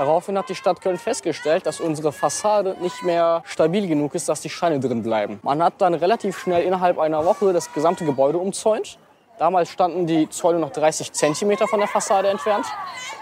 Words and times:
Daraufhin 0.00 0.38
hat 0.38 0.48
die 0.48 0.54
Stadt 0.54 0.80
Köln 0.80 0.96
festgestellt, 0.96 1.66
dass 1.66 1.78
unsere 1.78 2.10
Fassade 2.10 2.74
nicht 2.80 3.02
mehr 3.02 3.42
stabil 3.44 3.86
genug 3.86 4.14
ist, 4.14 4.30
dass 4.30 4.40
die 4.40 4.48
Steine 4.48 4.80
drin 4.80 5.02
bleiben. 5.02 5.38
Man 5.42 5.62
hat 5.62 5.74
dann 5.76 5.92
relativ 5.92 6.38
schnell 6.38 6.62
innerhalb 6.62 6.98
einer 6.98 7.26
Woche 7.26 7.52
das 7.52 7.70
gesamte 7.74 8.06
Gebäude 8.06 8.38
umzäunt. 8.38 8.96
Damals 9.38 9.68
standen 9.68 10.06
die 10.06 10.26
Zäune 10.30 10.58
noch 10.58 10.70
30 10.70 11.12
Zentimeter 11.12 11.68
von 11.68 11.80
der 11.80 11.86
Fassade 11.86 12.28
entfernt. 12.28 12.64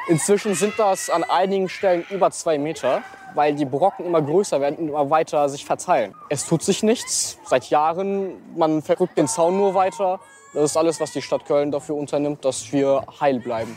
Inzwischen 0.06 0.54
sind 0.54 0.78
das 0.78 1.10
an 1.10 1.24
einigen 1.24 1.68
Stellen 1.68 2.06
über 2.10 2.30
zwei 2.30 2.58
Meter, 2.58 3.02
weil 3.34 3.56
die 3.56 3.64
Brocken 3.64 4.06
immer 4.06 4.22
größer 4.22 4.60
werden 4.60 4.76
und 4.76 4.88
immer 4.90 5.10
weiter 5.10 5.48
sich 5.48 5.64
verteilen. 5.64 6.14
Es 6.28 6.46
tut 6.46 6.62
sich 6.62 6.84
nichts 6.84 7.40
seit 7.44 7.70
Jahren. 7.70 8.34
Man 8.56 8.82
verrückt 8.82 9.18
den 9.18 9.26
Zaun 9.26 9.56
nur 9.56 9.74
weiter. 9.74 10.20
Das 10.54 10.62
ist 10.62 10.76
alles, 10.76 11.00
was 11.00 11.10
die 11.10 11.22
Stadt 11.22 11.44
Köln 11.44 11.72
dafür 11.72 11.96
unternimmt, 11.96 12.44
dass 12.44 12.70
wir 12.70 13.04
heil 13.20 13.40
bleiben. 13.40 13.76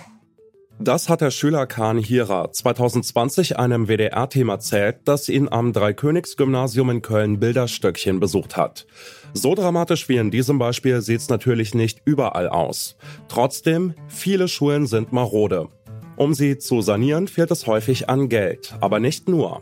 Das 0.83 1.09
hat 1.09 1.21
der 1.21 1.29
Schüler 1.29 1.67
Kahn 1.67 1.99
Hierer 1.99 2.51
2020 2.51 3.59
einem 3.59 3.87
WDR-Team 3.87 4.49
erzählt, 4.49 5.01
das 5.05 5.29
ihn 5.29 5.47
am 5.47 5.73
Dreikönigsgymnasium 5.73 6.89
in 6.89 7.01
Köln 7.03 7.39
Bilderstöckchen 7.39 8.19
besucht 8.19 8.57
hat. 8.57 8.87
So 9.33 9.53
dramatisch 9.53 10.09
wie 10.09 10.17
in 10.17 10.31
diesem 10.31 10.57
Beispiel 10.57 11.01
sieht's 11.01 11.29
natürlich 11.29 11.75
nicht 11.75 12.01
überall 12.05 12.49
aus. 12.49 12.97
Trotzdem, 13.27 13.93
viele 14.07 14.47
Schulen 14.47 14.87
sind 14.87 15.13
marode. 15.13 15.67
Um 16.15 16.33
sie 16.33 16.57
zu 16.57 16.81
sanieren, 16.81 17.27
fehlt 17.27 17.51
es 17.51 17.67
häufig 17.67 18.09
an 18.09 18.27
Geld, 18.27 18.73
aber 18.81 18.99
nicht 18.99 19.29
nur. 19.29 19.61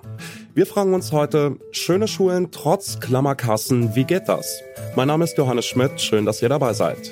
Wir 0.53 0.65
fragen 0.65 0.93
uns 0.93 1.11
heute, 1.11 1.57
schöne 1.71 2.07
Schulen 2.07 2.51
trotz 2.51 3.01
Klammerkassen, 3.01 3.93
wie 3.93 4.05
geht 4.05 4.29
das? 4.29 4.61
Mein 4.95 5.09
Name 5.09 5.25
ist 5.25 5.38
Johannes 5.38 5.65
Schmidt, 5.65 5.99
schön, 5.99 6.25
dass 6.25 6.41
ihr 6.41 6.49
dabei 6.49 6.71
seid. 6.71 7.11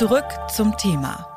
Zurück 0.00 0.24
zum 0.48 0.74
Thema. 0.78 1.28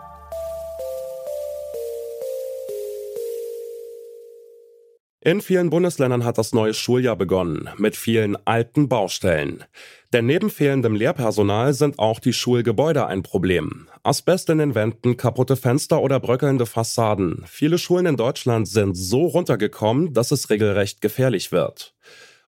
In 5.20 5.42
vielen 5.42 5.70
Bundesländern 5.70 6.24
hat 6.24 6.38
das 6.38 6.54
neue 6.54 6.74
Schuljahr 6.74 7.18
begonnen, 7.18 7.70
mit 7.76 7.98
vielen 7.98 8.38
alten 8.48 8.88
Baustellen. 8.88 9.66
Denn 10.14 10.28
neben 10.28 10.50
fehlendem 10.50 10.96
Lehrpersonal 10.96 11.74
sind 11.74 12.00
auch 12.00 12.22
die 12.22 12.32
Schulgebäude 12.32 13.06
ein 13.06 13.22
Problem. 13.22 13.90
Asbest 14.02 14.50
in 14.50 14.60
den 14.60 14.76
Wänden, 14.76 15.18
kaputte 15.18 15.58
Fenster 15.58 16.02
oder 16.02 16.22
bröckelnde 16.22 16.66
Fassaden. 16.66 17.44
Viele 17.46 17.78
Schulen 17.78 18.06
in 18.06 18.16
Deutschland 18.16 18.70
sind 18.70 18.96
so 18.96 19.26
runtergekommen, 19.26 20.14
dass 20.14 20.32
es 20.32 20.50
regelrecht 20.50 21.02
gefährlich 21.02 21.52
wird. 21.52 21.94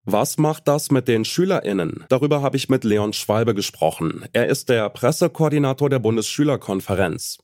Was 0.05 0.38
macht 0.38 0.67
das 0.67 0.92
mit 0.92 1.08
den 1.08 1.25
SchülerInnen? 1.25 2.05
Darüber 2.08 2.42
habe 2.42 2.55
ich 2.55 2.69
mit 2.69 2.86
Leon 2.86 3.11
Schwalbe 3.11 3.53
gesprochen. 3.53 4.25
Er 4.31 4.47
ist 4.47 4.69
der 4.69 4.89
Pressekoordinator 4.89 5.89
der 5.89 6.00
Bundesschülerkonferenz. 6.00 7.39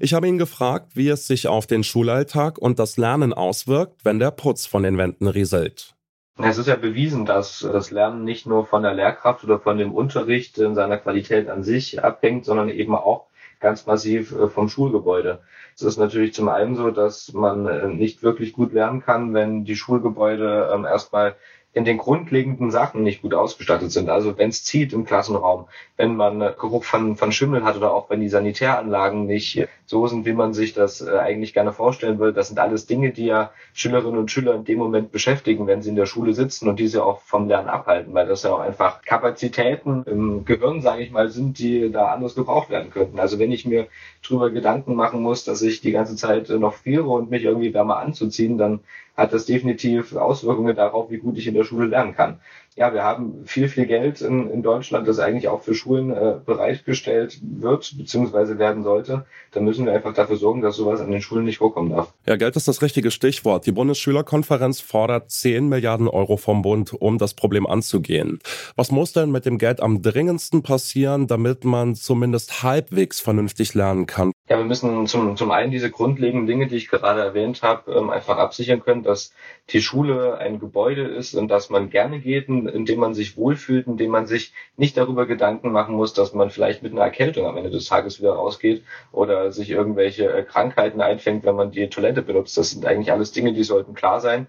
Ich 0.00 0.12
habe 0.12 0.26
ihn 0.26 0.36
gefragt, 0.36 0.96
wie 0.96 1.08
es 1.08 1.28
sich 1.28 1.46
auf 1.46 1.68
den 1.68 1.84
Schulalltag 1.84 2.58
und 2.58 2.80
das 2.80 2.96
Lernen 2.96 3.32
auswirkt, 3.32 4.04
wenn 4.04 4.18
der 4.18 4.32
Putz 4.32 4.66
von 4.66 4.82
den 4.82 4.98
Wänden 4.98 5.28
rieselt. 5.28 5.94
Es 6.36 6.58
ist 6.58 6.66
ja 6.66 6.76
bewiesen, 6.76 7.26
dass 7.26 7.60
das 7.60 7.90
Lernen 7.92 8.24
nicht 8.24 8.44
nur 8.44 8.66
von 8.66 8.82
der 8.82 8.94
Lehrkraft 8.94 9.44
oder 9.44 9.60
von 9.60 9.78
dem 9.78 9.92
Unterricht 9.92 10.58
in 10.58 10.74
seiner 10.74 10.98
Qualität 10.98 11.48
an 11.48 11.62
sich 11.62 12.02
abhängt, 12.02 12.44
sondern 12.44 12.70
eben 12.70 12.94
auch 12.94 13.26
ganz 13.60 13.86
massiv 13.86 14.32
äh, 14.32 14.48
vom 14.48 14.68
Schulgebäude. 14.68 15.40
Es 15.76 15.82
ist 15.82 15.98
natürlich 15.98 16.34
zum 16.34 16.48
einen 16.48 16.74
so, 16.76 16.90
dass 16.90 17.32
man 17.32 17.66
äh, 17.66 17.88
nicht 17.88 18.22
wirklich 18.22 18.54
gut 18.54 18.72
lernen 18.72 19.02
kann, 19.02 19.34
wenn 19.34 19.64
die 19.64 19.76
Schulgebäude 19.76 20.70
ähm, 20.74 20.84
erstmal 20.84 21.36
in 21.72 21.84
den 21.84 21.98
grundlegenden 21.98 22.72
Sachen 22.72 23.04
nicht 23.04 23.22
gut 23.22 23.32
ausgestattet 23.32 23.92
sind. 23.92 24.08
Also 24.08 24.36
wenn 24.36 24.48
es 24.48 24.64
zieht 24.64 24.92
im 24.92 25.04
Klassenraum, 25.04 25.66
wenn 25.96 26.16
man 26.16 26.40
äh, 26.40 26.52
Geruch 26.58 26.82
von, 26.82 27.14
von 27.14 27.30
Schimmel 27.30 27.62
hat 27.62 27.76
oder 27.76 27.92
auch 27.92 28.10
wenn 28.10 28.20
die 28.20 28.28
Sanitäranlagen 28.28 29.26
nicht 29.26 29.68
so 29.86 30.06
sind, 30.08 30.26
wie 30.26 30.32
man 30.32 30.52
sich 30.52 30.72
das 30.74 31.00
äh, 31.00 31.18
eigentlich 31.18 31.54
gerne 31.54 31.72
vorstellen 31.72 32.18
will. 32.18 32.32
Das 32.32 32.48
sind 32.48 32.58
alles 32.58 32.86
Dinge, 32.86 33.12
die 33.12 33.26
ja 33.26 33.52
Schülerinnen 33.72 34.18
und 34.18 34.32
Schüler 34.32 34.54
in 34.54 34.64
dem 34.64 34.78
Moment 34.78 35.12
beschäftigen, 35.12 35.68
wenn 35.68 35.80
sie 35.80 35.90
in 35.90 35.96
der 35.96 36.06
Schule 36.06 36.34
sitzen 36.34 36.68
und 36.68 36.80
diese 36.80 37.04
auch 37.04 37.20
vom 37.20 37.46
Lernen 37.46 37.68
abhalten, 37.68 38.14
weil 38.14 38.26
das 38.26 38.42
ja 38.42 38.52
auch 38.52 38.60
einfach 38.60 39.02
Kapazitäten 39.02 40.02
im 40.06 40.44
Gehirn, 40.44 40.82
sage 40.82 41.02
ich 41.02 41.12
mal, 41.12 41.28
sind, 41.28 41.60
die 41.60 41.92
da 41.92 42.06
anders 42.06 42.34
gebraucht 42.34 42.70
werden 42.70 42.90
könnten. 42.90 43.20
Also 43.20 43.38
wenn 43.38 43.52
ich 43.52 43.64
mir 43.64 43.86
drüber 44.26 44.50
Gedanken 44.50 44.96
machen 44.96 45.22
muss, 45.22 45.44
dass 45.44 45.62
ich 45.62 45.80
die 45.80 45.92
ganze 45.92 46.16
Zeit 46.16 46.48
noch 46.48 46.74
friere 46.74 47.08
und 47.08 47.30
mich 47.30 47.44
irgendwie 47.44 47.72
wärmer 47.72 47.98
anzuziehen, 47.98 48.58
dann 48.58 48.80
hat 49.20 49.32
das 49.32 49.44
definitiv 49.44 50.16
Auswirkungen 50.16 50.74
darauf, 50.74 51.10
wie 51.10 51.18
gut 51.18 51.36
ich 51.36 51.46
in 51.46 51.54
der 51.54 51.59
Schule 51.64 51.86
lernen 51.86 52.14
kann 52.14 52.40
ja, 52.76 52.94
wir 52.94 53.02
haben 53.02 53.44
viel, 53.44 53.68
viel 53.68 53.86
Geld 53.86 54.20
in, 54.20 54.48
in 54.48 54.62
Deutschland, 54.62 55.08
das 55.08 55.18
eigentlich 55.18 55.48
auch 55.48 55.62
für 55.62 55.74
Schulen 55.74 56.10
äh, 56.10 56.36
bereitgestellt 56.44 57.40
wird, 57.42 57.96
beziehungsweise 57.98 58.58
werden 58.58 58.84
sollte. 58.84 59.26
Da 59.50 59.60
müssen 59.60 59.86
wir 59.86 59.92
einfach 59.92 60.14
dafür 60.14 60.36
sorgen, 60.36 60.60
dass 60.60 60.76
sowas 60.76 61.00
an 61.00 61.10
den 61.10 61.20
Schulen 61.20 61.44
nicht 61.44 61.58
vorkommen 61.58 61.90
darf. 61.90 62.14
Ja, 62.26 62.36
Geld 62.36 62.54
ist 62.54 62.68
das 62.68 62.80
richtige 62.80 63.10
Stichwort. 63.10 63.66
Die 63.66 63.72
Bundesschülerkonferenz 63.72 64.80
fordert 64.80 65.30
10 65.30 65.68
Milliarden 65.68 66.06
Euro 66.06 66.36
vom 66.36 66.62
Bund, 66.62 66.92
um 66.92 67.18
das 67.18 67.34
Problem 67.34 67.66
anzugehen. 67.66 68.38
Was 68.76 68.92
muss 68.92 69.12
denn 69.12 69.32
mit 69.32 69.46
dem 69.46 69.58
Geld 69.58 69.82
am 69.82 70.00
dringendsten 70.00 70.62
passieren, 70.62 71.26
damit 71.26 71.64
man 71.64 71.96
zumindest 71.96 72.62
halbwegs 72.62 73.20
vernünftig 73.20 73.74
lernen 73.74 74.06
kann? 74.06 74.32
Ja, 74.48 74.58
wir 74.58 74.64
müssen 74.64 75.06
zum, 75.06 75.36
zum 75.36 75.50
einen 75.50 75.70
diese 75.70 75.90
grundlegenden 75.90 76.46
Dinge, 76.46 76.66
die 76.66 76.76
ich 76.76 76.88
gerade 76.88 77.20
erwähnt 77.20 77.62
habe, 77.62 77.92
ähm, 77.92 78.10
einfach 78.10 78.36
absichern 78.38 78.80
können, 78.80 79.02
dass 79.02 79.32
die 79.70 79.80
Schule 79.80 80.38
ein 80.38 80.58
Gebäude 80.58 81.02
ist 81.02 81.34
und 81.34 81.48
dass 81.48 81.70
man 81.70 81.90
gerne 81.90 82.20
geht, 82.20 82.48
in 82.68 82.84
dem 82.84 83.00
man 83.00 83.14
sich 83.14 83.36
wohlfühlt, 83.36 83.86
in 83.86 83.96
dem 83.96 84.10
man 84.10 84.26
sich 84.26 84.52
nicht 84.76 84.96
darüber 84.96 85.26
Gedanken 85.26 85.72
machen 85.72 85.94
muss, 85.94 86.12
dass 86.14 86.34
man 86.34 86.50
vielleicht 86.50 86.82
mit 86.82 86.92
einer 86.92 87.02
Erkältung 87.02 87.46
am 87.46 87.56
Ende 87.56 87.70
des 87.70 87.86
Tages 87.86 88.20
wieder 88.20 88.32
rausgeht 88.32 88.82
oder 89.12 89.52
sich 89.52 89.70
irgendwelche 89.70 90.32
äh, 90.32 90.42
Krankheiten 90.42 91.00
einfängt, 91.00 91.44
wenn 91.44 91.56
man 91.56 91.70
die 91.70 91.88
Toilette 91.88 92.22
benutzt. 92.22 92.56
Das 92.56 92.70
sind 92.70 92.86
eigentlich 92.86 93.12
alles 93.12 93.32
Dinge, 93.32 93.52
die 93.52 93.64
sollten 93.64 93.94
klar 93.94 94.20
sein. 94.20 94.46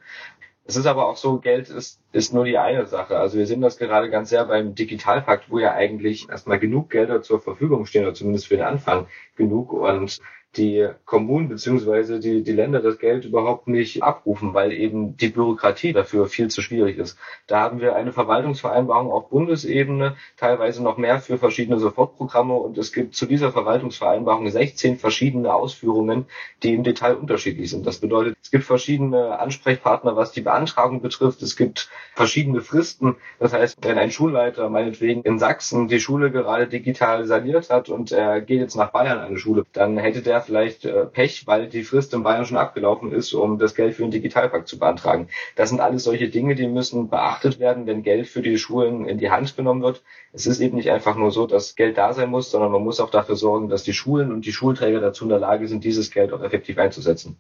Es 0.66 0.75
ist 0.75 0.85
aber 0.85 1.07
auch 1.07 1.17
so, 1.17 1.39
Geld 1.39 1.69
ist, 1.69 1.99
ist 2.11 2.33
nur 2.33 2.45
die 2.45 2.57
eine 2.57 2.85
Sache. 2.85 3.17
Also 3.17 3.38
wir 3.38 3.47
sehen 3.47 3.61
das 3.61 3.77
gerade 3.77 4.09
ganz 4.09 4.29
sehr 4.29 4.45
beim 4.45 4.75
Digitalpakt, 4.75 5.49
wo 5.49 5.59
ja 5.59 5.73
eigentlich 5.73 6.29
erstmal 6.29 6.59
genug 6.59 6.89
Gelder 6.89 7.22
zur 7.22 7.41
Verfügung 7.41 7.85
stehen, 7.85 8.03
oder 8.03 8.13
zumindest 8.13 8.47
für 8.47 8.57
den 8.57 8.66
Anfang 8.66 9.07
genug. 9.35 9.73
Und 9.73 10.22
die 10.57 10.89
Kommunen 11.06 11.47
beziehungsweise 11.47 12.19
die, 12.19 12.44
die 12.44 12.51
Länder 12.51 12.81
das 12.81 13.00
Geld 13.00 13.23
überhaupt 13.23 13.67
nicht 13.67 14.03
abrufen, 14.03 14.53
weil 14.53 14.73
eben 14.73 15.16
die 15.16 15.29
Bürokratie 15.29 15.94
dafür 15.94 16.28
viel 16.28 16.50
zu 16.50 16.62
schwierig 16.62 16.97
ist. 16.97 17.17
Da 17.47 17.62
haben 17.62 17.79
wir 17.79 17.95
eine 17.95 18.12
Verwaltungsvereinbarung 18.12 19.11
auf 19.11 19.29
Bundesebene, 19.29 20.17
teilweise 20.35 20.84
noch 20.84 20.97
mehr 20.97 21.19
für 21.19 21.38
verschiedene 21.38 21.79
Sofortprogramme 21.79 22.53
und 22.53 22.78
es 22.78 22.91
gibt 22.91 23.16
zu 23.16 23.25
dieser 23.25 23.51
Verwaltungsvereinbarung 23.51 24.50
16 24.50 24.97
verschiedene 24.97 25.53
Ausführungen, 25.53 26.25
die 26.63 26.73
im 26.73 26.84
Detail 26.84 27.16
unterschiedlich 27.16 27.69
sind. 27.69 27.88
Das 27.88 28.00
bedeutet, 28.00 28.35
es 28.44 28.50
gibt 28.50 28.63
verschiedene 28.66 29.40
Ansprechpartner, 29.40 30.16
was 30.16 30.31
die 30.31 30.41
Beantragung 30.41 31.02
betrifft. 31.02 31.41
Es 31.41 31.56
gibt 31.56 31.90
verschiedene 32.16 32.62
Fristen. 32.62 33.16
Das 33.40 33.53
heißt, 33.53 33.78
wenn 33.81 34.00
ein 34.00 34.12
Schulleiter 34.12 34.69
meinetwegen 34.69 35.22
in 35.22 35.38
Sachsen 35.38 35.88
die 35.88 36.00
Schule 36.00 36.31
gerade 36.31 36.68
digital 36.68 37.25
saniert 37.25 37.69
hat 37.69 37.90
und 37.90 38.12
er 38.12 38.41
geht 38.41 38.59
jetzt 38.59 38.75
nach 38.75 38.91
Bayern 38.91 39.19
an 39.19 39.25
eine 39.25 39.38
Schule, 39.38 39.63
dann 39.74 39.97
hätte 39.97 40.24
der 40.24 40.41
vielleicht 40.41 40.85
äh, 40.85 41.06
Pech, 41.06 41.46
weil 41.46 41.69
die 41.69 41.84
Frist 41.84 42.13
in 42.13 42.24
Bayern 42.24 42.46
schon 42.46 42.57
abgelaufen 42.57 43.12
ist, 43.12 43.34
um 43.34 43.59
das 43.59 43.75
Geld 43.75 43.94
für 43.94 44.02
den 44.02 44.12
Digitalpakt 44.12 44.68
zu 44.68 44.79
beantragen. 44.79 45.29
Das 45.56 45.69
sind 45.69 45.79
alles 45.79 46.03
solche 46.03 46.28
Dinge, 46.28 46.56
die 46.56 46.68
müssen 46.68 47.09
beachtet 47.09 47.59
werden, 47.59 47.85
wenn 47.85 48.02
Geld 48.02 48.28
für 48.28 48.41
die 48.41 48.58
Schulen 48.58 49.06
in 49.06 49.19
die 49.19 49.29
Hand 49.29 49.56
genommen 49.56 49.84
wird. 49.84 50.03
Es 50.34 50.47
ist 50.47 50.62
eben 50.62 50.78
nicht 50.78 50.90
einfach 50.90 51.16
nur 51.16 51.31
so, 51.31 51.46
dass 51.46 51.75
Geld 51.75 51.97
da 51.97 52.13
sein 52.13 52.29
muss, 52.29 52.50
sondern 52.50 52.72
man 52.72 52.84
muss 52.84 53.00
auch 53.00 53.12
dafür 53.12 53.35
sorgen, 53.35 53.69
dass 53.69 53.84
die 53.84 53.94
Schulen 53.94 54.31
und 54.31 54.46
die 54.46 54.52
Schulträger 54.52 55.00
dazu 55.00 55.25
in 55.25 55.29
der 55.29 55.40
Lage 55.40 55.68
sind, 55.68 55.84
dieses 55.84 56.09
Geld 56.09 56.34
auch 56.34 56.41
effektiv 56.41 56.79
einzusetzen. 56.79 57.40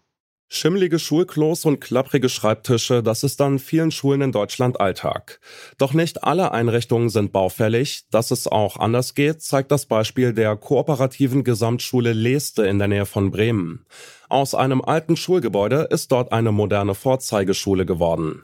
Schimmelige 0.53 0.99
Schulklos 0.99 1.63
und 1.63 1.79
klapprige 1.79 2.27
Schreibtische, 2.27 3.01
das 3.01 3.23
ist 3.23 3.39
an 3.39 3.57
vielen 3.57 3.89
Schulen 3.89 4.19
in 4.19 4.31
Deutschland 4.33 4.81
Alltag. 4.81 5.39
Doch 5.77 5.93
nicht 5.93 6.25
alle 6.25 6.51
Einrichtungen 6.51 7.07
sind 7.07 7.31
baufällig. 7.31 8.03
Dass 8.11 8.31
es 8.31 8.47
auch 8.47 8.75
anders 8.75 9.15
geht, 9.15 9.41
zeigt 9.41 9.71
das 9.71 9.85
Beispiel 9.85 10.33
der 10.33 10.57
kooperativen 10.57 11.45
Gesamtschule 11.45 12.11
Leeste 12.11 12.67
in 12.67 12.79
der 12.79 12.89
Nähe 12.89 13.05
von 13.05 13.31
Bremen. 13.31 13.85
Aus 14.27 14.53
einem 14.53 14.81
alten 14.81 15.15
Schulgebäude 15.15 15.87
ist 15.89 16.11
dort 16.11 16.33
eine 16.33 16.51
moderne 16.51 16.95
Vorzeigeschule 16.95 17.85
geworden. 17.85 18.43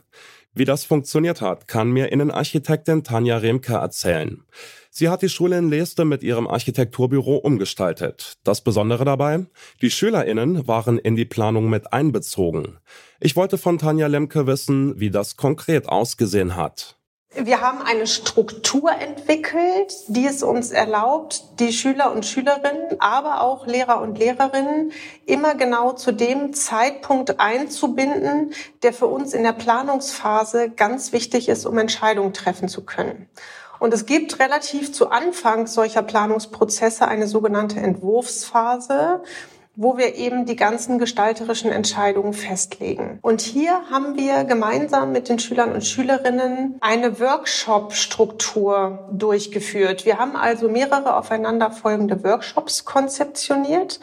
Wie 0.54 0.64
das 0.64 0.84
funktioniert 0.84 1.40
hat, 1.40 1.68
kann 1.68 1.90
mir 1.90 2.10
Innenarchitektin 2.10 3.04
Tanja 3.04 3.36
Remke 3.38 3.74
erzählen. 3.74 4.42
Sie 4.90 5.08
hat 5.08 5.22
die 5.22 5.28
Schule 5.28 5.58
in 5.58 5.70
Leeste 5.70 6.04
mit 6.04 6.22
ihrem 6.22 6.48
Architekturbüro 6.48 7.36
umgestaltet. 7.36 8.38
Das 8.42 8.62
Besondere 8.62 9.04
dabei? 9.04 9.46
Die 9.80 9.90
SchülerInnen 9.90 10.66
waren 10.66 10.98
in 10.98 11.14
die 11.14 11.24
Planung 11.26 11.70
mit 11.70 11.92
einbezogen. 11.92 12.78
Ich 13.20 13.36
wollte 13.36 13.58
von 13.58 13.78
Tanja 13.78 14.08
Lemke 14.08 14.46
wissen, 14.46 14.98
wie 14.98 15.10
das 15.10 15.36
konkret 15.36 15.88
ausgesehen 15.88 16.56
hat. 16.56 16.97
Wir 17.34 17.60
haben 17.60 17.82
eine 17.82 18.06
Struktur 18.06 18.90
entwickelt, 18.90 19.94
die 20.08 20.26
es 20.26 20.42
uns 20.42 20.70
erlaubt, 20.70 21.44
die 21.60 21.72
Schüler 21.72 22.10
und 22.12 22.26
Schülerinnen, 22.26 23.00
aber 23.00 23.42
auch 23.42 23.66
Lehrer 23.66 24.00
und 24.00 24.18
Lehrerinnen 24.18 24.92
immer 25.24 25.54
genau 25.54 25.92
zu 25.92 26.10
dem 26.10 26.52
Zeitpunkt 26.52 27.38
einzubinden, 27.38 28.54
der 28.82 28.92
für 28.92 29.06
uns 29.06 29.34
in 29.34 29.44
der 29.44 29.52
Planungsphase 29.52 30.70
ganz 30.70 31.12
wichtig 31.12 31.48
ist, 31.48 31.64
um 31.64 31.78
Entscheidungen 31.78 32.32
treffen 32.32 32.68
zu 32.68 32.84
können. 32.84 33.28
Und 33.78 33.94
es 33.94 34.06
gibt 34.06 34.40
relativ 34.40 34.92
zu 34.92 35.10
Anfang 35.10 35.66
solcher 35.68 36.02
Planungsprozesse 36.02 37.06
eine 37.06 37.28
sogenannte 37.28 37.78
Entwurfsphase 37.78 39.22
wo 39.80 39.96
wir 39.96 40.16
eben 40.16 40.44
die 40.44 40.56
ganzen 40.56 40.98
gestalterischen 40.98 41.70
Entscheidungen 41.70 42.32
festlegen. 42.32 43.20
Und 43.22 43.40
hier 43.40 43.80
haben 43.92 44.16
wir 44.16 44.42
gemeinsam 44.42 45.12
mit 45.12 45.28
den 45.28 45.38
Schülern 45.38 45.70
und 45.70 45.86
Schülerinnen 45.86 46.78
eine 46.80 47.20
Workshop-Struktur 47.20 49.08
durchgeführt. 49.12 50.04
Wir 50.04 50.18
haben 50.18 50.34
also 50.34 50.68
mehrere 50.68 51.16
aufeinanderfolgende 51.16 52.24
Workshops 52.24 52.84
konzeptioniert 52.84 54.00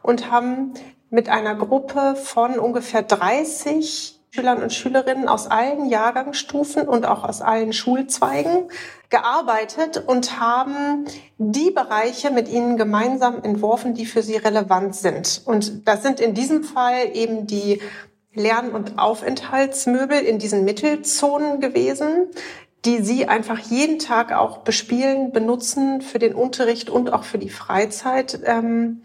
und 0.00 0.30
haben 0.30 0.72
mit 1.10 1.28
einer 1.28 1.56
Gruppe 1.56 2.16
von 2.16 2.58
ungefähr 2.58 3.02
30 3.02 4.17
Schülern 4.30 4.62
und 4.62 4.72
Schülerinnen 4.72 5.28
aus 5.28 5.46
allen 5.46 5.88
Jahrgangsstufen 5.88 6.86
und 6.86 7.06
auch 7.06 7.24
aus 7.24 7.40
allen 7.40 7.72
Schulzweigen 7.72 8.70
gearbeitet 9.08 10.04
und 10.06 10.38
haben 10.38 11.06
die 11.38 11.70
Bereiche 11.70 12.30
mit 12.30 12.48
ihnen 12.48 12.76
gemeinsam 12.76 13.42
entworfen, 13.42 13.94
die 13.94 14.04
für 14.04 14.22
sie 14.22 14.36
relevant 14.36 14.94
sind. 14.94 15.42
Und 15.46 15.88
das 15.88 16.02
sind 16.02 16.20
in 16.20 16.34
diesem 16.34 16.62
Fall 16.62 17.10
eben 17.14 17.46
die 17.46 17.80
Lern- 18.34 18.72
und 18.72 18.98
Aufenthaltsmöbel 18.98 20.20
in 20.20 20.38
diesen 20.38 20.64
Mittelzonen 20.64 21.60
gewesen, 21.60 22.28
die 22.84 23.02
sie 23.02 23.26
einfach 23.26 23.58
jeden 23.58 23.98
Tag 23.98 24.32
auch 24.32 24.58
bespielen, 24.58 25.32
benutzen 25.32 26.00
für 26.02 26.18
den 26.18 26.34
Unterricht 26.34 26.90
und 26.90 27.12
auch 27.12 27.24
für 27.24 27.38
die 27.38 27.50
Freizeit. 27.50 28.40
Ähm, 28.44 29.02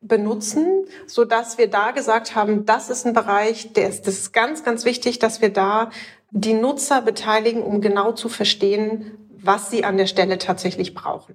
benutzen, 0.00 0.86
so 1.06 1.24
dass 1.24 1.58
wir 1.58 1.68
da 1.68 1.90
gesagt 1.90 2.34
haben, 2.34 2.64
das 2.64 2.90
ist 2.90 3.06
ein 3.06 3.12
Bereich, 3.12 3.72
der 3.72 3.88
ist, 3.88 4.06
das 4.06 4.14
ist 4.14 4.32
ganz, 4.32 4.64
ganz 4.64 4.84
wichtig, 4.84 5.18
dass 5.18 5.40
wir 5.40 5.50
da 5.50 5.90
die 6.30 6.54
Nutzer 6.54 7.02
beteiligen, 7.02 7.62
um 7.62 7.80
genau 7.80 8.12
zu 8.12 8.28
verstehen, 8.28 9.12
was 9.30 9.70
sie 9.70 9.84
an 9.84 9.96
der 9.96 10.06
Stelle 10.06 10.38
tatsächlich 10.38 10.94
brauchen. 10.94 11.34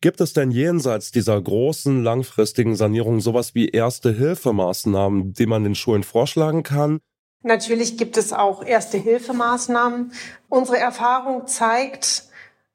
Gibt 0.00 0.20
es 0.20 0.32
denn 0.32 0.50
jenseits 0.50 1.10
dieser 1.10 1.40
großen 1.40 2.02
langfristigen 2.02 2.76
Sanierung 2.76 3.20
sowas 3.20 3.54
wie 3.54 3.68
Erste-Hilfemaßnahmen, 3.68 5.32
die 5.32 5.46
man 5.46 5.64
den 5.64 5.74
Schulen 5.74 6.04
vorschlagen 6.04 6.62
kann? 6.62 7.00
Natürlich 7.42 7.96
gibt 7.96 8.16
es 8.16 8.32
auch 8.32 8.64
Erste-Hilfemaßnahmen. 8.64 10.12
Unsere 10.48 10.78
Erfahrung 10.78 11.46
zeigt, 11.46 12.24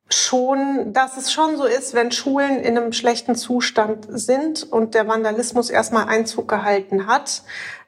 schon, 0.10 0.94
dass 0.94 1.18
es 1.18 1.32
schon 1.32 1.58
so 1.58 1.66
ist, 1.66 1.94
wenn 1.94 2.12
Schulen 2.12 2.60
in 2.60 2.78
einem 2.78 2.94
schlechten 2.94 3.36
Zustand 3.36 4.08
sind 4.10 4.64
und 4.64 4.94
der 4.96 5.08
Vandalismus 5.08 5.70
erstmal 5.70 6.08
Einzug 6.08 6.48
gehalten 6.48 7.08
hat, 7.08 7.44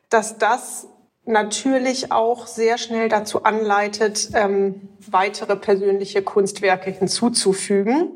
dass 0.09 0.37
das 0.37 0.87
natürlich 1.25 2.11
auch 2.11 2.45
sehr 2.45 2.77
schnell 2.77 3.09
dazu 3.09 3.43
anleitet, 3.43 4.29
ähm, 4.33 4.89
weitere 5.07 5.55
persönliche 5.55 6.21
Kunstwerke 6.21 6.91
hinzuzufügen. 6.91 8.11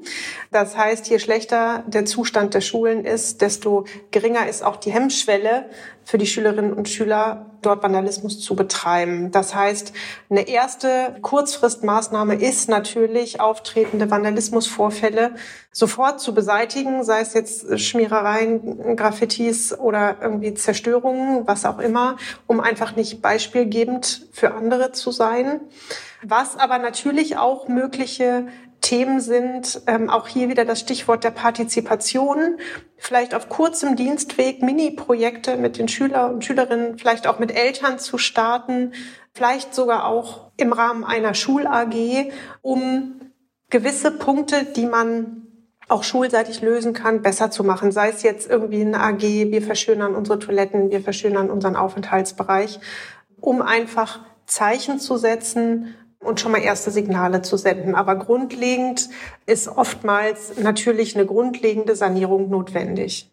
Das 0.52 0.78
heißt, 0.78 1.08
je 1.10 1.20
schlechter 1.20 1.84
der 1.88 2.06
Zustand 2.06 2.54
der 2.54 2.62
Schulen 2.62 3.06
ist, 3.06 3.42
desto 3.42 3.86
geringer 4.12 4.48
ist 4.48 4.64
auch 4.64 4.78
die 4.78 4.92
Hemmschwelle 4.92 5.70
für 6.10 6.18
die 6.18 6.26
Schülerinnen 6.26 6.74
und 6.74 6.90
Schüler, 6.90 7.52
dort 7.62 7.84
Vandalismus 7.84 8.40
zu 8.40 8.56
betreiben. 8.56 9.30
Das 9.30 9.54
heißt, 9.54 9.94
eine 10.32 10.48
erste 10.48 11.16
Kurzfristmaßnahme 11.22 12.34
ist 12.34 12.68
natürlich, 12.68 13.40
auftretende 13.40 14.10
Vandalismusvorfälle 14.10 15.36
sofort 15.72 16.20
zu 16.20 16.34
beseitigen, 16.34 17.04
sei 17.04 17.20
es 17.20 17.36
jetzt 17.36 17.80
Schmierereien, 17.80 18.96
Graffitis 18.96 19.78
oder 19.78 20.18
irgendwie 20.20 20.56
Zerstörungen, 20.56 21.46
was 21.46 21.64
auch 21.64 21.78
immer, 21.78 22.18
um 22.48 22.60
einfach 22.60 22.96
nicht 22.96 23.22
beispielgebend 23.22 24.30
für 24.32 24.56
andere 24.56 24.92
zu 24.94 25.12
sein. 25.12 25.62
Was 26.24 26.58
aber 26.58 26.80
natürlich 26.80 27.38
auch 27.38 27.68
mögliche 27.68 28.48
Themen 28.82 29.20
sind, 29.20 29.82
ähm, 29.88 30.10
auch 30.10 30.28
hier 30.28 30.50
wieder 30.50 30.66
das 30.66 30.80
Stichwort 30.80 31.24
der 31.24 31.32
Partizipation, 31.32 32.58
vielleicht 32.98 33.36
auf 33.36 33.50
kurzem 33.50 33.96
Dienstweg 33.96 34.62
Mini-Projekte 34.62 35.58
mit 35.58 35.78
den 35.78 35.88
Schüler 35.88 36.32
und 36.32 36.46
Schülerinnen, 36.46 36.98
vielleicht 36.98 37.28
auch 37.28 37.40
mit 37.40 37.56
Eltern 37.56 38.00
zu 38.00 38.18
starten, 38.18 38.94
vielleicht 39.34 39.76
sogar 39.76 40.06
auch 40.06 40.52
im 40.58 40.74
Rahmen 40.74 41.04
einer 41.04 41.34
Schul-AG, 41.34 42.32
um 42.62 43.20
gewisse 43.70 44.12
Punkte, 44.12 44.64
die 44.64 44.86
man 44.86 45.48
auch 45.88 46.04
schulseitig 46.04 46.62
lösen 46.62 46.94
kann, 46.94 47.22
besser 47.22 47.52
zu 47.52 47.64
machen. 47.64 47.92
Sei 47.92 48.10
es 48.10 48.24
jetzt 48.24 48.50
irgendwie 48.50 48.82
eine 48.82 49.00
AG, 49.00 49.22
wir 49.22 49.62
verschönern 49.62 50.16
unsere 50.16 50.40
Toiletten, 50.40 50.92
wir 50.92 51.02
verschönern 51.02 51.50
unseren 51.50 51.76
Aufenthaltsbereich, 51.76 52.80
um 53.42 53.62
einfach 53.62 54.20
Zeichen 54.46 55.00
zu 55.00 55.18
setzen 55.18 55.96
und 56.20 56.40
schon 56.40 56.52
mal 56.52 56.62
erste 56.62 56.92
Signale 56.92 57.42
zu 57.42 57.58
senden. 57.58 57.96
Aber 57.96 58.16
grundlegend 58.16 59.10
ist 59.46 59.68
oftmals 59.68 60.58
natürlich 60.58 61.16
eine 61.16 61.26
grundlegende 61.26 61.96
Sanierung 61.96 62.50
notwendig. 62.50 63.32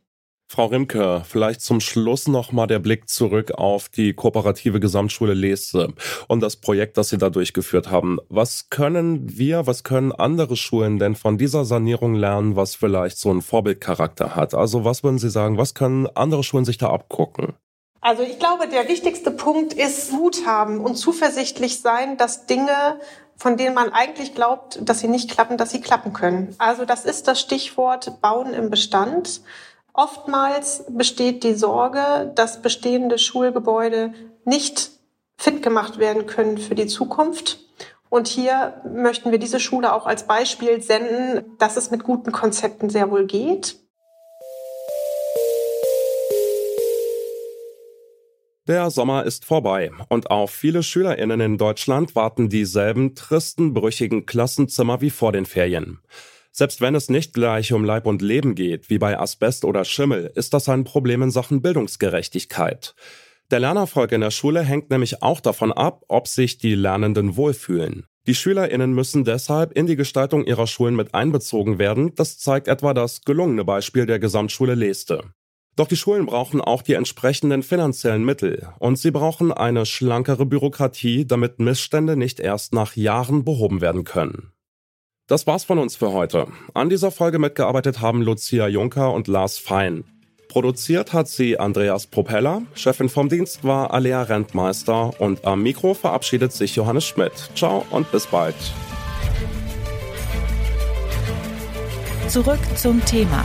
Frau 0.49 0.67
Rimke, 0.67 1.23
vielleicht 1.27 1.61
zum 1.61 1.81
Schluss 1.81 2.29
nochmal 2.29 2.69
der 2.69 2.79
Blick 2.79 3.09
zurück 3.09 3.50
auf 3.50 3.88
die 3.88 4.15
kooperative 4.15 4.79
Gesamtschule 4.79 5.35
Lese 5.35 5.93
und 6.29 6.41
das 6.41 6.55
Projekt, 6.55 6.97
das 6.97 7.09
Sie 7.09 7.19
da 7.19 7.31
durchgeführt 7.31 7.91
haben. 7.91 8.19
Was 8.29 8.71
können 8.71 9.37
wir, 9.37 9.67
was 9.67 9.83
können 9.83 10.12
andere 10.12 10.55
Schulen 10.55 11.00
denn 11.00 11.17
von 11.17 11.37
dieser 11.37 11.65
Sanierung 11.65 12.15
lernen, 12.15 12.55
was 12.55 12.77
vielleicht 12.77 13.19
so 13.19 13.31
einen 13.31 13.43
Vorbildcharakter 13.43 14.37
hat? 14.37 14.55
Also 14.55 14.85
was 14.85 15.03
würden 15.03 15.19
Sie 15.19 15.31
sagen, 15.31 15.59
was 15.59 15.75
können 15.75 16.06
andere 16.06 16.44
Schulen 16.44 16.65
sich 16.65 16.79
da 16.79 16.91
abgucken? 16.91 17.55
Also 18.06 18.23
ich 18.23 18.38
glaube, 18.38 18.69
der 18.69 18.87
wichtigste 18.87 19.32
Punkt 19.32 19.73
ist 19.73 20.12
Mut 20.12 20.47
haben 20.47 20.79
und 20.79 20.94
zuversichtlich 20.94 21.81
sein, 21.81 22.17
dass 22.17 22.47
Dinge, 22.47 23.00
von 23.37 23.56
denen 23.56 23.75
man 23.75 23.93
eigentlich 23.93 24.32
glaubt, 24.32 24.79
dass 24.81 25.00
sie 25.00 25.08
nicht 25.08 25.29
klappen, 25.29 25.56
dass 25.56 25.73
sie 25.73 25.81
klappen 25.81 26.12
können. 26.12 26.55
Also 26.58 26.85
das 26.85 27.05
ist 27.05 27.26
das 27.26 27.41
Stichwort 27.41 28.20
Bauen 28.20 28.55
im 28.55 28.70
Bestand. 28.70 29.41
Oftmals 29.93 30.85
besteht 30.88 31.43
die 31.43 31.55
Sorge, 31.55 32.31
dass 32.37 32.62
bestehende 32.62 33.19
Schulgebäude 33.19 34.14
nicht 34.44 34.93
fit 35.37 35.61
gemacht 35.61 35.99
werden 35.99 36.26
können 36.26 36.59
für 36.59 36.76
die 36.76 36.87
Zukunft. 36.87 37.59
Und 38.09 38.29
hier 38.29 38.82
möchten 38.88 39.32
wir 39.32 39.41
diese 39.41 39.59
Schule 39.59 39.93
auch 39.93 40.06
als 40.06 40.29
Beispiel 40.29 40.81
senden, 40.81 41.56
dass 41.59 41.76
es 41.76 41.91
mit 41.91 42.05
guten 42.05 42.31
Konzepten 42.31 42.88
sehr 42.88 43.11
wohl 43.11 43.26
geht. 43.26 43.81
Der 48.67 48.91
Sommer 48.91 49.23
ist 49.23 49.45
vorbei 49.45 49.93
und 50.09 50.33
auf 50.33 50.51
viele 50.51 50.83
SchülerInnen 50.83 51.41
in 51.41 51.57
Deutschland 51.57 52.17
warten 52.17 52.49
dieselben 52.49 53.15
tristen, 53.15 53.75
brüchigen 53.75 54.27
Klassenzimmer 54.27 55.01
wie 55.01 55.11
vor 55.11 55.31
den 55.31 55.47
Ferien. 55.47 56.01
Selbst 56.51 56.81
wenn 56.81 56.97
es 56.97 57.09
nicht 57.09 57.33
gleich 57.33 57.73
um 57.73 57.85
Leib 57.85 58.07
und 58.07 58.23
Leben 58.23 58.57
geht, 58.57 58.91
wie 58.91 58.99
bei 58.99 59.21
Asbest 59.21 59.64
oder 59.64 59.85
Schimmel, 59.85 60.33
ist 60.35 60.52
das 60.52 60.69
ein 60.69 60.83
Problem 60.83 61.23
in 61.23 61.31
Sachen 61.31 61.62
Bildungsgerechtigkeit. 61.62 62.97
Der 63.52 63.61
Lernerfolg 63.61 64.11
in 64.11 64.21
der 64.21 64.33
Schule 64.33 64.62
hängt 64.62 64.90
nämlich 64.90 65.23
auch 65.23 65.38
davon 65.38 65.71
ab, 65.71 66.02
ob 66.09 66.26
sich 66.26 66.59
die 66.59 66.75
Lernenden 66.75 67.37
wohlfühlen. 67.37 68.07
Die 68.26 68.35
SchülerInnen 68.35 68.93
müssen 68.93 69.25
deshalb 69.25 69.71
in 69.76 69.87
die 69.87 69.95
Gestaltung 69.95 70.45
ihrer 70.45 70.67
Schulen 70.67 70.97
mit 70.97 71.14
einbezogen 71.14 71.79
werden. 71.79 72.17
Das 72.17 72.38
zeigt 72.38 72.67
etwa 72.67 72.95
das 72.95 73.21
gelungene 73.21 73.64
Beispiel 73.64 74.07
der 74.07 74.19
Gesamtschule 74.19 74.75
Leeste. 74.75 75.23
Doch 75.76 75.87
die 75.87 75.97
Schulen 75.97 76.25
brauchen 76.25 76.62
auch 76.62 76.80
die 76.80 76.95
entsprechenden 76.95 77.62
finanziellen 77.62 78.25
Mittel 78.25 78.66
und 78.78 78.99
sie 78.99 79.11
brauchen 79.11 79.52
eine 79.52 79.85
schlankere 79.85 80.47
Bürokratie, 80.47 81.26
damit 81.26 81.61
Missstände 81.61 82.16
nicht 82.16 82.40
erst 82.40 82.73
nach 82.73 82.97
Jahren 82.97 83.45
behoben 83.45 83.83
werden 83.83 84.04
können. 84.04 84.52
Das 85.26 85.47
war's 85.47 85.64
von 85.64 85.78
uns 85.78 85.95
für 85.95 86.12
heute. 86.12 86.47
An 86.73 86.88
dieser 86.88 87.11
Folge 87.11 87.38
mitgearbeitet 87.38 88.00
haben 88.00 88.23
Lucia 88.23 88.68
Juncker 88.68 89.12
und 89.12 89.28
Lars 89.28 89.59
Fein. 89.59 90.04
Produziert 90.49 91.12
hat 91.12 91.28
sie 91.28 91.59
Andreas 91.59 92.06
Propeller, 92.06 92.62
Chefin 92.75 93.11
vom 93.11 93.28
Dienst 93.28 93.62
war 93.62 93.92
Alea 93.92 94.23
Rentmeister 94.23 95.21
und 95.21 95.45
am 95.45 95.62
Mikro 95.62 95.92
verabschiedet 95.92 96.52
sich 96.52 96.76
Johannes 96.76 97.04
Schmidt. 97.04 97.33
Ciao 97.54 97.85
und 97.90 98.11
bis 98.12 98.26
bald. 98.26 98.54
Zurück 102.28 102.61
zum 102.76 103.04
Thema 103.04 103.45